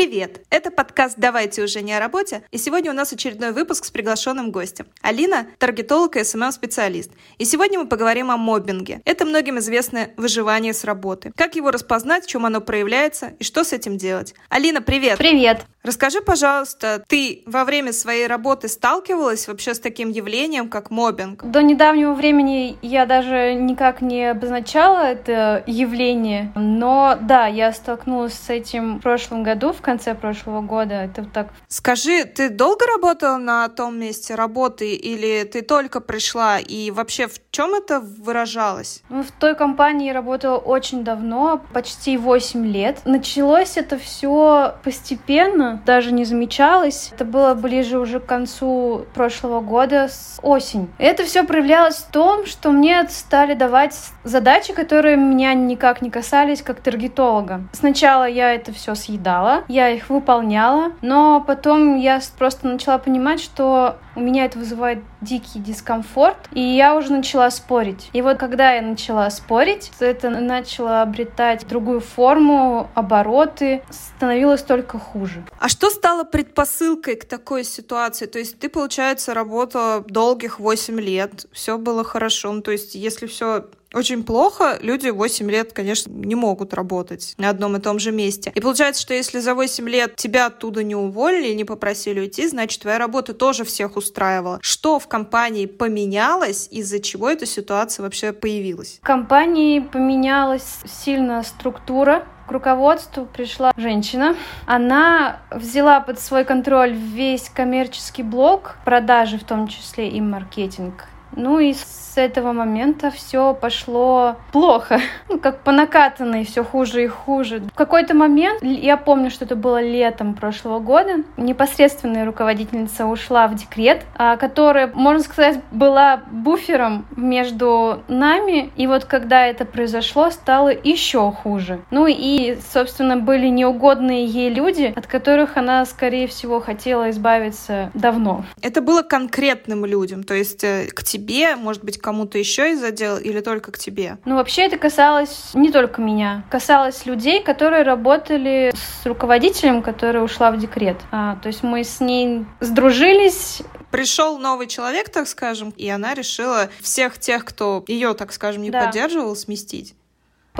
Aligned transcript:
Привет! 0.00 0.40
Это 0.48 0.70
подкаст 0.70 1.18
«Давайте 1.18 1.62
уже 1.62 1.82
не 1.82 1.92
о 1.92 2.00
работе», 2.00 2.42
и 2.50 2.56
сегодня 2.56 2.90
у 2.90 2.94
нас 2.94 3.12
очередной 3.12 3.52
выпуск 3.52 3.84
с 3.84 3.90
приглашенным 3.90 4.50
гостем. 4.50 4.86
Алина– 5.02 5.48
таргетолог 5.58 6.16
и 6.16 6.24
SMM-специалист. 6.24 7.10
И 7.36 7.44
сегодня 7.44 7.80
мы 7.80 7.86
поговорим 7.86 8.30
о 8.30 8.38
моббинге. 8.38 9.02
Это 9.04 9.26
многим 9.26 9.58
известное 9.58 10.14
выживание 10.16 10.72
с 10.72 10.84
работы. 10.84 11.32
Как 11.36 11.54
его 11.54 11.70
распознать, 11.70 12.24
в 12.24 12.28
чем 12.28 12.46
оно 12.46 12.62
проявляется 12.62 13.34
и 13.38 13.44
что 13.44 13.62
с 13.62 13.74
этим 13.74 13.98
делать. 13.98 14.34
Алина, 14.48 14.80
привет! 14.80 15.18
Привет! 15.18 15.66
Расскажи, 15.82 16.20
пожалуйста, 16.20 17.02
ты 17.08 17.42
во 17.46 17.64
время 17.64 17.94
своей 17.94 18.26
работы 18.26 18.68
сталкивалась 18.68 19.48
вообще 19.48 19.72
с 19.72 19.80
таким 19.80 20.10
явлением, 20.10 20.68
как 20.68 20.90
мобинг? 20.90 21.42
До 21.42 21.62
недавнего 21.62 22.12
времени 22.12 22.76
я 22.82 23.06
даже 23.06 23.54
никак 23.54 24.02
не 24.02 24.30
обозначала 24.30 25.04
это 25.04 25.64
явление, 25.66 26.52
но 26.54 27.16
да, 27.22 27.46
я 27.46 27.72
столкнулась 27.72 28.34
с 28.34 28.50
этим 28.50 28.98
в 28.98 29.00
прошлом 29.00 29.42
году, 29.42 29.72
в 29.72 29.80
конце 29.90 30.14
прошлого 30.14 30.60
года. 30.60 30.94
Это 30.94 31.24
так. 31.24 31.48
Скажи, 31.66 32.24
ты 32.24 32.48
долго 32.48 32.86
работала 32.86 33.38
на 33.38 33.68
том 33.68 33.98
месте 33.98 34.36
работы 34.36 34.94
или 34.94 35.42
ты 35.42 35.62
только 35.62 36.00
пришла 36.00 36.60
и 36.60 36.92
вообще 36.92 37.26
в 37.26 37.40
чем 37.50 37.74
это 37.74 37.98
выражалось? 37.98 39.02
Ну, 39.08 39.24
в 39.24 39.32
той 39.32 39.56
компании 39.56 40.06
я 40.06 40.14
работала 40.14 40.58
очень 40.58 41.02
давно, 41.02 41.60
почти 41.72 42.16
8 42.16 42.64
лет. 42.66 43.00
Началось 43.04 43.76
это 43.76 43.98
все 43.98 44.76
постепенно, 44.84 45.82
даже 45.84 46.12
не 46.12 46.24
замечалось. 46.24 47.10
Это 47.12 47.24
было 47.24 47.54
ближе 47.54 47.98
уже 47.98 48.20
к 48.20 48.26
концу 48.26 49.06
прошлого 49.12 49.60
года, 49.60 50.06
с 50.08 50.38
осень. 50.42 50.88
Это 50.98 51.24
все 51.24 51.42
проявлялось 51.42 51.96
в 51.96 52.10
том, 52.12 52.46
что 52.46 52.70
мне 52.70 53.08
стали 53.08 53.54
давать 53.54 53.96
задачи, 54.22 54.72
которые 54.72 55.16
меня 55.16 55.52
никак 55.54 56.00
не 56.00 56.10
касались 56.10 56.62
как 56.62 56.80
таргетолога. 56.80 57.62
Сначала 57.72 58.28
я 58.28 58.54
это 58.54 58.72
все 58.72 58.94
съедала, 58.94 59.64
я 59.70 59.90
их 59.90 60.10
выполняла, 60.10 60.92
но 61.00 61.42
потом 61.46 61.96
я 61.96 62.20
просто 62.38 62.66
начала 62.66 62.98
понимать, 62.98 63.40
что 63.40 63.96
у 64.16 64.20
меня 64.20 64.44
это 64.44 64.58
вызывает 64.58 65.02
дикий 65.20 65.60
дискомфорт, 65.60 66.36
и 66.52 66.60
я 66.60 66.96
уже 66.96 67.12
начала 67.12 67.50
спорить. 67.50 68.10
И 68.12 68.22
вот 68.22 68.38
когда 68.38 68.72
я 68.72 68.82
начала 68.82 69.30
спорить, 69.30 69.92
это 70.00 70.30
начало 70.30 71.02
обретать 71.02 71.66
другую 71.68 72.00
форму, 72.00 72.90
обороты, 72.94 73.82
становилось 73.90 74.62
только 74.62 74.98
хуже. 74.98 75.44
А 75.58 75.68
что 75.68 75.90
стало 75.90 76.24
предпосылкой 76.24 77.16
к 77.16 77.24
такой 77.24 77.64
ситуации? 77.64 78.26
То 78.26 78.38
есть 78.38 78.58
ты, 78.58 78.68
получается, 78.68 79.34
работала 79.34 80.04
долгих 80.06 80.58
8 80.58 81.00
лет, 81.00 81.46
все 81.52 81.78
было 81.78 82.02
хорошо. 82.02 82.52
Ну, 82.52 82.62
то 82.62 82.72
есть 82.72 82.94
если 82.94 83.26
все 83.26 83.66
очень 83.92 84.22
плохо, 84.22 84.78
люди 84.80 85.08
8 85.08 85.50
лет, 85.50 85.72
конечно, 85.72 86.10
не 86.10 86.34
могут 86.34 86.74
работать 86.74 87.34
на 87.38 87.48
одном 87.48 87.76
и 87.76 87.80
том 87.80 87.98
же 87.98 88.12
месте. 88.12 88.52
И 88.54 88.60
получается, 88.60 89.02
что 89.02 89.14
если 89.14 89.40
за 89.40 89.54
8 89.54 89.88
лет 89.88 90.16
тебя 90.16 90.46
оттуда 90.46 90.82
не 90.82 90.94
уволили 90.94 91.52
не 91.52 91.64
попросили 91.64 92.20
уйти, 92.20 92.46
значит, 92.46 92.82
твоя 92.82 92.98
работа 92.98 93.34
тоже 93.34 93.64
всех 93.64 93.96
устраивала. 93.96 94.58
Что 94.62 94.98
в 94.98 95.08
компании 95.08 95.66
поменялось, 95.66 96.68
из-за 96.70 97.00
чего 97.00 97.28
эта 97.28 97.46
ситуация 97.46 98.04
вообще 98.04 98.32
появилась? 98.32 98.98
В 99.02 99.06
компании 99.06 99.80
поменялась 99.80 100.78
сильно 100.86 101.42
структура 101.42 102.26
к 102.46 102.52
руководству 102.52 103.26
пришла 103.26 103.72
женщина. 103.76 104.34
Она 104.66 105.38
взяла 105.52 106.00
под 106.00 106.18
свой 106.18 106.44
контроль 106.44 106.92
весь 106.92 107.48
коммерческий 107.48 108.24
блок, 108.24 108.76
продажи 108.84 109.38
в 109.38 109.44
том 109.44 109.68
числе 109.68 110.08
и 110.08 110.20
маркетинг. 110.20 111.06
Ну 111.36 111.58
и 111.58 111.74
с 112.10 112.16
этого 112.16 112.52
момента 112.52 113.10
все 113.10 113.54
пошло 113.54 114.36
плохо. 114.52 115.00
Ну, 115.28 115.38
как 115.38 115.60
по 115.60 115.70
накатанной, 115.70 116.44
все 116.44 116.64
хуже 116.64 117.04
и 117.04 117.06
хуже. 117.06 117.60
В 117.60 117.76
какой-то 117.76 118.14
момент, 118.14 118.60
я 118.62 118.96
помню, 118.96 119.30
что 119.30 119.44
это 119.44 119.54
было 119.54 119.80
летом 119.80 120.34
прошлого 120.34 120.80
года, 120.80 121.22
непосредственная 121.36 122.24
руководительница 122.24 123.06
ушла 123.06 123.46
в 123.46 123.54
декрет, 123.54 124.04
а, 124.16 124.36
которая, 124.36 124.88
можно 124.88 125.22
сказать, 125.22 125.60
была 125.70 126.22
буфером 126.32 127.06
между 127.14 128.02
нами. 128.08 128.72
И 128.76 128.88
вот 128.88 129.04
когда 129.04 129.46
это 129.46 129.64
произошло, 129.64 130.30
стало 130.30 130.70
еще 130.70 131.30
хуже. 131.30 131.80
Ну 131.92 132.06
и, 132.08 132.58
собственно, 132.72 133.16
были 133.16 133.46
неугодные 133.46 134.26
ей 134.26 134.50
люди, 134.50 134.92
от 134.96 135.06
которых 135.06 135.56
она, 135.56 135.84
скорее 135.84 136.26
всего, 136.26 136.60
хотела 136.60 137.10
избавиться 137.10 137.92
давно. 137.94 138.44
Это 138.62 138.80
было 138.80 139.02
конкретным 139.02 139.84
людям, 139.84 140.24
то 140.24 140.34
есть 140.34 140.64
э, 140.64 140.88
к 140.92 141.04
тебе, 141.04 141.19
может 141.56 141.84
быть, 141.84 141.98
кому-то 141.98 142.38
еще 142.38 142.72
из 142.72 142.82
отдела 142.82 143.18
или 143.18 143.40
только 143.40 143.72
к 143.72 143.78
тебе? 143.78 144.18
Ну, 144.24 144.36
вообще 144.36 144.62
это 144.62 144.78
касалось 144.78 145.50
не 145.54 145.70
только 145.70 146.00
меня. 146.00 146.44
Касалось 146.50 147.06
людей, 147.06 147.42
которые 147.42 147.82
работали 147.82 148.72
с 148.74 149.06
руководителем, 149.06 149.82
которая 149.82 150.22
ушла 150.22 150.50
в 150.50 150.58
декрет. 150.58 150.96
А, 151.10 151.36
то 151.36 151.48
есть 151.48 151.62
мы 151.62 151.84
с 151.84 152.00
ней 152.00 152.46
сдружились, 152.60 153.62
пришел 153.90 154.38
новый 154.38 154.66
человек, 154.66 155.10
так 155.10 155.28
скажем, 155.28 155.72
и 155.76 155.88
она 155.88 156.14
решила 156.14 156.68
всех 156.80 157.18
тех, 157.18 157.44
кто 157.44 157.84
ее, 157.86 158.14
так 158.14 158.32
скажем, 158.32 158.62
не 158.62 158.70
да. 158.70 158.86
поддерживал, 158.86 159.36
сместить. 159.36 159.94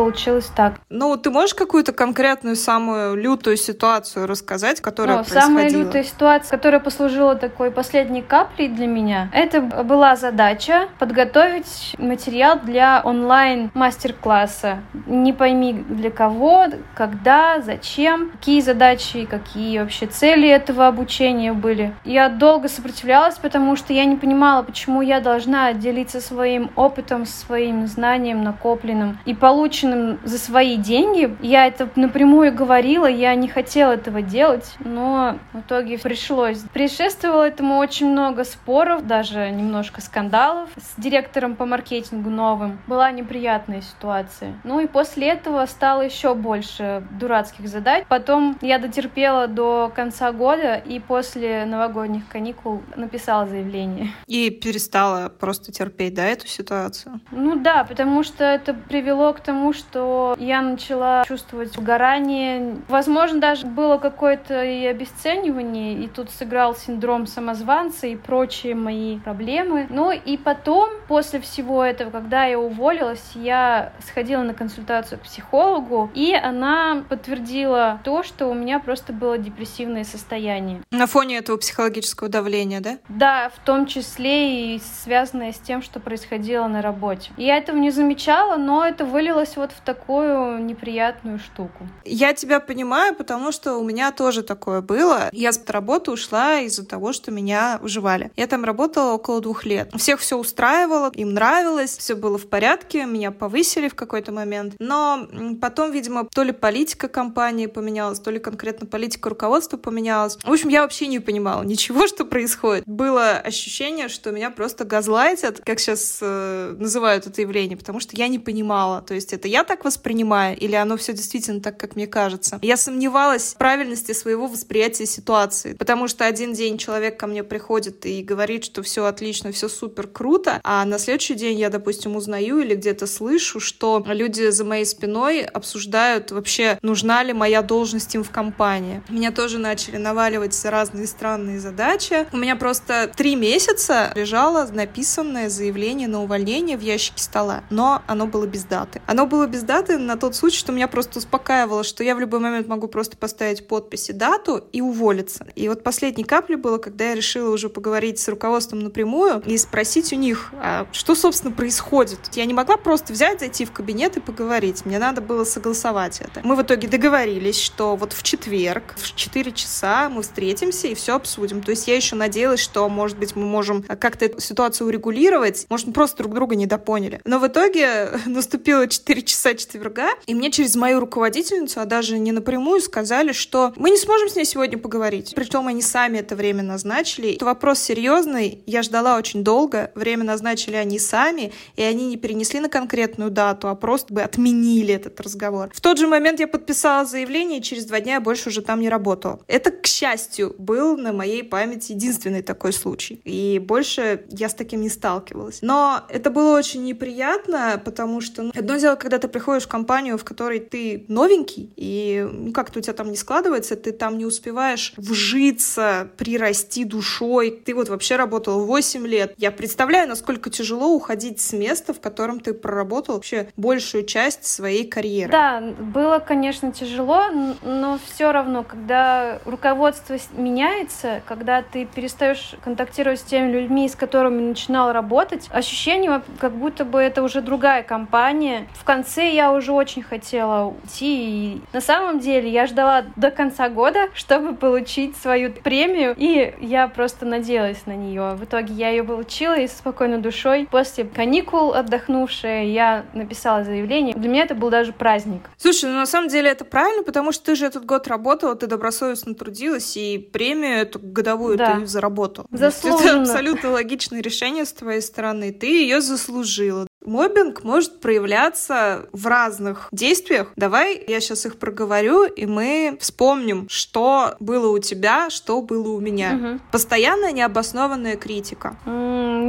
Получилось 0.00 0.50
так. 0.56 0.80
Ну, 0.88 1.14
ты 1.18 1.30
можешь 1.30 1.54
какую-то 1.54 1.92
конкретную 1.92 2.56
самую 2.56 3.16
лютую 3.16 3.58
ситуацию 3.58 4.26
рассказать, 4.26 4.80
которая 4.80 5.18
ну, 5.18 5.24
происходила? 5.24 5.46
Самая 5.46 5.68
лютая 5.68 6.04
ситуация, 6.04 6.48
которая 6.48 6.80
послужила 6.80 7.34
такой 7.34 7.70
последней 7.70 8.22
каплей 8.22 8.68
для 8.68 8.86
меня, 8.86 9.28
это 9.34 9.60
была 9.60 10.16
задача 10.16 10.88
подготовить 10.98 11.94
материал 11.98 12.58
для 12.58 13.02
онлайн-мастер-класса. 13.04 14.78
Не 15.06 15.34
пойми 15.34 15.74
для 15.74 16.10
кого, 16.10 16.64
когда, 16.94 17.60
зачем, 17.60 18.30
какие 18.30 18.62
задачи, 18.62 19.26
какие 19.26 19.80
вообще 19.80 20.06
цели 20.06 20.48
этого 20.48 20.86
обучения 20.86 21.52
были. 21.52 21.94
Я 22.06 22.30
долго 22.30 22.68
сопротивлялась, 22.68 23.36
потому 23.36 23.76
что 23.76 23.92
я 23.92 24.06
не 24.06 24.16
понимала, 24.16 24.62
почему 24.62 25.02
я 25.02 25.20
должна 25.20 25.74
делиться 25.74 26.22
своим 26.22 26.70
опытом, 26.74 27.26
своим 27.26 27.86
знанием 27.86 28.42
накопленным 28.42 29.18
и 29.26 29.34
полученным 29.34 29.89
полученным 29.90 30.18
за 30.24 30.38
свои 30.38 30.76
деньги. 30.76 31.36
Я 31.40 31.66
это 31.66 31.88
напрямую 31.96 32.54
говорила, 32.54 33.06
я 33.06 33.34
не 33.34 33.48
хотела 33.48 33.92
этого 33.92 34.22
делать, 34.22 34.74
но 34.80 35.38
в 35.52 35.60
итоге 35.60 35.98
пришлось. 35.98 36.58
Предшествовало 36.72 37.44
этому 37.44 37.78
очень 37.78 38.10
много 38.10 38.44
споров, 38.44 39.06
даже 39.06 39.50
немножко 39.50 40.00
скандалов 40.00 40.68
с 40.76 41.00
директором 41.00 41.56
по 41.56 41.66
маркетингу 41.66 42.30
новым. 42.30 42.78
Была 42.86 43.10
неприятная 43.12 43.82
ситуация. 43.82 44.54
Ну 44.64 44.80
и 44.80 44.86
после 44.86 45.28
этого 45.28 45.64
стало 45.66 46.02
еще 46.02 46.34
больше 46.34 47.02
дурацких 47.18 47.68
задач. 47.68 48.04
Потом 48.08 48.56
я 48.60 48.78
дотерпела 48.78 49.46
до 49.46 49.92
конца 49.94 50.32
года 50.32 50.74
и 50.74 50.98
после 51.00 51.64
новогодних 51.64 52.28
каникул 52.28 52.82
написала 52.96 53.46
заявление. 53.46 54.10
И 54.26 54.50
перестала 54.50 55.28
просто 55.28 55.72
терпеть, 55.72 56.14
да, 56.14 56.26
эту 56.26 56.46
ситуацию? 56.46 57.20
Ну 57.30 57.56
да, 57.56 57.84
потому 57.84 58.22
что 58.22 58.44
это 58.44 58.74
привело 58.74 59.32
к 59.32 59.40
тому, 59.40 59.72
что 59.80 60.36
я 60.38 60.62
начала 60.62 61.24
чувствовать 61.26 61.76
угорание. 61.76 62.76
Возможно, 62.88 63.40
даже 63.40 63.66
было 63.66 63.98
какое-то 63.98 64.62
и 64.62 64.84
обесценивание, 64.86 65.94
и 65.94 66.08
тут 66.08 66.30
сыграл 66.30 66.76
синдром 66.76 67.26
самозванца 67.26 68.06
и 68.06 68.16
прочие 68.16 68.74
мои 68.74 69.18
проблемы. 69.18 69.86
Ну 69.90 70.12
и 70.12 70.36
потом, 70.36 70.90
после 71.08 71.40
всего 71.40 71.82
этого, 71.84 72.10
когда 72.10 72.44
я 72.44 72.58
уволилась, 72.58 73.32
я 73.34 73.92
сходила 74.06 74.42
на 74.42 74.54
консультацию 74.54 75.18
к 75.18 75.22
психологу, 75.22 76.10
и 76.14 76.34
она 76.34 77.02
подтвердила 77.08 78.00
то, 78.04 78.22
что 78.22 78.46
у 78.46 78.54
меня 78.54 78.78
просто 78.78 79.12
было 79.12 79.38
депрессивное 79.38 80.04
состояние. 80.04 80.82
На 80.90 81.06
фоне 81.06 81.38
этого 81.38 81.56
психологического 81.56 82.28
давления, 82.28 82.80
да? 82.80 82.98
Да, 83.08 83.50
в 83.54 83.64
том 83.64 83.86
числе 83.86 84.74
и 84.74 84.80
связанное 84.80 85.52
с 85.52 85.58
тем, 85.58 85.82
что 85.82 86.00
происходило 86.00 86.66
на 86.66 86.82
работе. 86.82 87.30
Я 87.36 87.56
этого 87.56 87.76
не 87.76 87.90
замечала, 87.90 88.56
но 88.56 88.84
это 88.84 89.04
вылилось 89.04 89.56
вот 89.60 89.72
в 89.72 89.80
такую 89.80 90.64
неприятную 90.64 91.38
штуку. 91.38 91.86
Я 92.04 92.34
тебя 92.34 92.60
понимаю, 92.60 93.14
потому 93.14 93.52
что 93.52 93.76
у 93.76 93.84
меня 93.84 94.10
тоже 94.12 94.42
такое 94.42 94.80
было. 94.80 95.28
Я 95.32 95.52
с 95.52 95.60
работы 95.66 96.10
ушла 96.10 96.60
из-за 96.60 96.86
того, 96.86 97.12
что 97.12 97.30
меня 97.30 97.78
уживали. 97.82 98.30
Я 98.36 98.46
там 98.46 98.64
работала 98.64 99.12
около 99.12 99.40
двух 99.40 99.64
лет. 99.64 99.90
Всех 99.96 100.20
все 100.20 100.36
устраивало, 100.36 101.10
им 101.14 101.34
нравилось, 101.34 101.96
все 101.96 102.14
было 102.14 102.38
в 102.38 102.48
порядке, 102.48 103.04
меня 103.04 103.30
повысили 103.30 103.88
в 103.88 103.94
какой-то 103.94 104.32
момент. 104.32 104.74
Но 104.78 105.26
потом, 105.60 105.92
видимо, 105.92 106.24
то 106.24 106.42
ли 106.42 106.52
политика 106.52 107.08
компании 107.08 107.66
поменялась, 107.66 108.20
то 108.20 108.30
ли 108.30 108.38
конкретно 108.38 108.86
политика 108.86 109.28
руководства 109.28 109.76
поменялась. 109.76 110.38
В 110.42 110.50
общем, 110.50 110.68
я 110.68 110.82
вообще 110.82 111.06
не 111.06 111.20
понимала 111.20 111.62
ничего, 111.62 112.06
что 112.06 112.24
происходит. 112.24 112.84
Было 112.86 113.32
ощущение, 113.32 114.08
что 114.08 114.30
меня 114.30 114.50
просто 114.50 114.84
газлайтят, 114.84 115.60
как 115.64 115.78
сейчас 115.78 116.18
э, 116.22 116.74
называют 116.78 117.26
это 117.26 117.42
явление, 117.42 117.76
потому 117.76 118.00
что 118.00 118.16
я 118.16 118.28
не 118.28 118.38
понимала. 118.38 119.02
То 119.02 119.14
есть 119.14 119.32
это 119.32 119.48
я 119.50 119.64
так 119.64 119.84
воспринимаю, 119.84 120.56
или 120.56 120.74
оно 120.74 120.96
все 120.96 121.12
действительно 121.12 121.60
так, 121.60 121.76
как 121.76 121.96
мне 121.96 122.06
кажется. 122.06 122.58
Я 122.62 122.76
сомневалась 122.76 123.54
в 123.54 123.56
правильности 123.56 124.12
своего 124.12 124.46
восприятия 124.46 125.06
ситуации, 125.06 125.74
потому 125.74 126.08
что 126.08 126.24
один 126.24 126.52
день 126.52 126.78
человек 126.78 127.18
ко 127.18 127.26
мне 127.26 127.44
приходит 127.44 128.06
и 128.06 128.22
говорит, 128.22 128.64
что 128.64 128.82
все 128.82 129.04
отлично, 129.04 129.52
все 129.52 129.68
супер 129.68 130.06
круто, 130.06 130.60
а 130.62 130.84
на 130.84 130.98
следующий 130.98 131.34
день 131.34 131.58
я, 131.58 131.70
допустим, 131.70 132.16
узнаю 132.16 132.60
или 132.60 132.74
где-то 132.74 133.06
слышу, 133.06 133.60
что 133.60 134.04
люди 134.06 134.50
за 134.50 134.64
моей 134.64 134.84
спиной 134.84 135.42
обсуждают 135.42 136.30
вообще, 136.30 136.78
нужна 136.82 137.22
ли 137.22 137.32
моя 137.32 137.62
должность 137.62 138.14
им 138.14 138.24
в 138.24 138.30
компании. 138.30 139.02
Меня 139.08 139.30
тоже 139.30 139.58
начали 139.58 139.96
наваливать 139.96 140.58
разные 140.64 141.06
странные 141.06 141.60
задачи. 141.60 142.26
У 142.32 142.36
меня 142.36 142.56
просто 142.56 143.10
три 143.14 143.36
месяца 143.36 144.12
лежало 144.14 144.66
написанное 144.66 145.48
заявление 145.48 146.08
на 146.08 146.22
увольнение 146.22 146.76
в 146.76 146.80
ящике 146.80 147.22
стола, 147.22 147.64
но 147.70 148.02
оно 148.06 148.26
было 148.26 148.46
без 148.46 148.64
даты. 148.64 149.02
Оно 149.06 149.26
было 149.26 149.39
без 149.46 149.62
даты 149.62 149.98
на 149.98 150.16
тот 150.16 150.34
случай, 150.34 150.58
что 150.58 150.72
меня 150.72 150.88
просто 150.88 151.18
успокаивало, 151.18 151.84
что 151.84 152.04
я 152.04 152.14
в 152.14 152.20
любой 152.20 152.40
момент 152.40 152.66
могу 152.68 152.88
просто 152.88 153.16
поставить 153.16 153.66
подпись 153.66 154.10
и 154.10 154.12
дату 154.12 154.64
и 154.72 154.80
уволиться. 154.80 155.46
И 155.54 155.68
вот 155.68 155.82
последней 155.82 156.24
каплей 156.24 156.56
было, 156.56 156.78
когда 156.78 157.10
я 157.10 157.14
решила 157.14 157.52
уже 157.52 157.68
поговорить 157.68 158.18
с 158.18 158.28
руководством 158.28 158.80
напрямую 158.80 159.42
и 159.46 159.56
спросить 159.56 160.12
у 160.12 160.16
них, 160.16 160.52
а 160.54 160.86
что, 160.92 161.14
собственно, 161.14 161.52
происходит. 161.52 162.18
Я 162.32 162.44
не 162.44 162.54
могла 162.54 162.76
просто 162.76 163.12
взять, 163.12 163.40
зайти 163.40 163.64
в 163.64 163.72
кабинет 163.72 164.16
и 164.16 164.20
поговорить. 164.20 164.84
Мне 164.84 164.98
надо 164.98 165.20
было 165.20 165.44
согласовать 165.44 166.20
это. 166.20 166.40
Мы 166.44 166.56
в 166.56 166.62
итоге 166.62 166.88
договорились, 166.88 167.58
что 167.58 167.96
вот 167.96 168.12
в 168.12 168.22
четверг 168.22 168.94
в 168.96 169.14
4 169.14 169.52
часа 169.52 170.08
мы 170.08 170.22
встретимся 170.22 170.88
и 170.88 170.94
все 170.94 171.16
обсудим. 171.16 171.62
То 171.62 171.70
есть 171.70 171.88
я 171.88 171.96
еще 171.96 172.16
надеялась, 172.16 172.60
что, 172.60 172.88
может 172.88 173.18
быть, 173.18 173.36
мы 173.36 173.44
можем 173.46 173.82
как-то 173.82 174.24
эту 174.24 174.40
ситуацию 174.40 174.88
урегулировать. 174.88 175.66
Может, 175.68 175.88
мы 175.88 175.92
просто 175.92 176.18
друг 176.18 176.34
друга 176.34 176.56
недопоняли. 176.56 177.20
Но 177.24 177.38
в 177.38 177.46
итоге 177.46 178.10
наступило 178.26 178.86
4 178.86 179.22
часа 179.30 179.54
четверга, 179.54 180.10
и 180.26 180.34
мне 180.34 180.50
через 180.50 180.74
мою 180.76 181.00
руководительницу, 181.00 181.80
а 181.80 181.84
даже 181.84 182.18
не 182.18 182.32
напрямую, 182.32 182.80
сказали, 182.80 183.32
что 183.32 183.72
мы 183.76 183.90
не 183.90 183.96
сможем 183.96 184.28
с 184.28 184.36
ней 184.36 184.44
сегодня 184.44 184.78
поговорить. 184.78 185.32
Причем 185.34 185.68
они 185.68 185.82
сами 185.82 186.18
это 186.18 186.34
время 186.34 186.62
назначили. 186.62 187.34
Это 187.34 187.44
вопрос 187.44 187.78
серьезный. 187.78 188.62
Я 188.66 188.82
ждала 188.82 189.16
очень 189.16 189.44
долго. 189.44 189.92
Время 189.94 190.24
назначили 190.24 190.76
они 190.76 190.98
сами, 190.98 191.52
и 191.76 191.82
они 191.82 192.06
не 192.06 192.16
перенесли 192.16 192.60
на 192.60 192.68
конкретную 192.68 193.30
дату, 193.30 193.68
а 193.68 193.74
просто 193.74 194.12
бы 194.12 194.22
отменили 194.22 194.94
этот 194.94 195.20
разговор. 195.20 195.70
В 195.72 195.80
тот 195.80 195.98
же 195.98 196.06
момент 196.06 196.40
я 196.40 196.48
подписала 196.48 197.04
заявление, 197.04 197.60
и 197.60 197.62
через 197.62 197.84
два 197.84 198.00
дня 198.00 198.14
я 198.14 198.20
больше 198.20 198.48
уже 198.48 198.62
там 198.62 198.80
не 198.80 198.88
работала. 198.88 199.40
Это, 199.46 199.70
к 199.70 199.86
счастью, 199.86 200.54
был 200.58 200.96
на 200.96 201.12
моей 201.12 201.44
памяти 201.44 201.92
единственный 201.92 202.42
такой 202.42 202.72
случай. 202.72 203.20
И 203.24 203.58
больше 203.60 204.24
я 204.30 204.48
с 204.48 204.54
таким 204.54 204.80
не 204.80 204.88
сталкивалась. 204.88 205.58
Но 205.62 206.02
это 206.08 206.30
было 206.30 206.58
очень 206.58 206.84
неприятно, 206.84 207.80
потому 207.84 208.20
что 208.20 208.42
ну, 208.42 208.52
одно 208.54 208.76
дело, 208.76 208.96
когда 208.96 209.19
ты 209.20 209.28
приходишь 209.28 209.64
в 209.64 209.68
компанию, 209.68 210.18
в 210.18 210.24
которой 210.24 210.60
ты 210.60 211.04
новенький, 211.08 211.72
и 211.76 212.26
ну, 212.30 212.52
как-то 212.52 212.78
у 212.78 212.82
тебя 212.82 212.94
там 212.94 213.10
не 213.10 213.16
складывается, 213.16 213.76
ты 213.76 213.92
там 213.92 214.18
не 214.18 214.24
успеваешь 214.24 214.92
вжиться, 214.96 216.10
прирасти 216.16 216.84
душой. 216.84 217.50
Ты 217.50 217.74
вот 217.74 217.88
вообще 217.88 218.16
работал 218.16 218.64
8 218.64 219.06
лет. 219.06 219.34
Я 219.36 219.50
представляю, 219.50 220.08
насколько 220.08 220.50
тяжело 220.50 220.88
уходить 220.94 221.40
с 221.40 221.52
места, 221.52 221.92
в 221.92 222.00
котором 222.00 222.40
ты 222.40 222.54
проработал 222.54 223.14
вообще 223.14 223.48
большую 223.56 224.04
часть 224.04 224.46
своей 224.46 224.86
карьеры. 224.86 225.30
Да, 225.30 225.60
было, 225.60 226.18
конечно, 226.18 226.72
тяжело, 226.72 227.26
но 227.62 227.98
все 228.06 228.32
равно, 228.32 228.62
когда 228.62 229.38
руководство 229.44 230.16
меняется, 230.36 231.22
когда 231.26 231.62
ты 231.62 231.86
перестаешь 231.86 232.54
контактировать 232.64 233.20
с 233.20 233.24
теми 233.24 233.52
людьми, 233.52 233.88
с 233.88 233.94
которыми 233.94 234.42
начинал 234.42 234.92
работать, 234.92 235.48
ощущение, 235.50 236.22
как 236.38 236.52
будто 236.52 236.84
бы 236.84 236.98
это 237.00 237.22
уже 237.22 237.42
другая 237.42 237.82
компания. 237.82 238.68
В 238.74 238.84
конце 238.84 239.09
я 239.18 239.52
уже 239.52 239.72
очень 239.72 240.02
хотела 240.02 240.66
уйти, 240.66 241.54
и 241.54 241.60
на 241.72 241.80
самом 241.80 242.20
деле 242.20 242.50
я 242.50 242.66
ждала 242.66 243.04
до 243.16 243.30
конца 243.30 243.68
года, 243.68 244.08
чтобы 244.14 244.54
получить 244.54 245.16
свою 245.16 245.52
премию, 245.52 246.14
и 246.16 246.54
я 246.60 246.88
просто 246.88 247.26
надеялась 247.26 247.86
на 247.86 247.96
нее. 247.96 248.34
В 248.34 248.44
итоге 248.44 248.74
я 248.74 248.90
ее 248.90 249.04
получила 249.04 249.58
и 249.58 249.66
со 249.66 249.78
спокойной 249.78 250.18
душой. 250.18 250.68
После 250.70 251.04
каникул 251.04 251.72
отдохнувшая, 251.72 252.64
я 252.64 253.04
написала 253.12 253.64
заявление. 253.64 254.14
Для 254.14 254.28
меня 254.28 254.44
это 254.44 254.54
был 254.54 254.70
даже 254.70 254.92
праздник. 254.92 255.42
Слушай, 255.56 255.90
ну 255.90 255.96
на 255.96 256.06
самом 256.06 256.28
деле 256.28 256.50
это 256.50 256.64
правильно, 256.64 257.02
потому 257.02 257.32
что 257.32 257.46
ты 257.46 257.54
же 257.54 257.66
этот 257.66 257.84
год 257.84 258.06
работала, 258.08 258.54
ты 258.54 258.66
добросовестно 258.66 259.34
трудилась, 259.34 259.96
и 259.96 260.18
премию 260.18 260.78
эту 260.78 260.98
годовую 260.98 261.56
да. 261.56 261.76
ты 261.76 261.86
заработала. 261.86 262.46
Заслуженно. 262.50 263.22
Это 263.22 263.32
абсолютно 263.32 263.70
логичное 263.70 264.20
решение 264.20 264.64
с 264.64 264.72
твоей 264.72 265.02
стороны. 265.02 265.52
Ты 265.52 265.66
ее 265.66 266.00
заслужила. 266.00 266.86
Мобинг 267.04 267.64
может 267.64 268.00
проявляться 268.00 269.08
в 269.12 269.26
разных 269.26 269.88
действиях. 269.90 270.52
Давай 270.56 271.02
я 271.06 271.20
сейчас 271.20 271.46
их 271.46 271.58
проговорю, 271.58 272.24
и 272.24 272.46
мы 272.46 272.96
вспомним, 273.00 273.68
что 273.68 274.36
было 274.38 274.70
у 274.70 274.78
тебя, 274.78 275.30
что 275.30 275.62
было 275.62 275.88
у 275.90 276.00
меня. 276.00 276.34
Угу. 276.34 276.60
Постоянная 276.72 277.32
необоснованная 277.32 278.16
критика. 278.16 278.76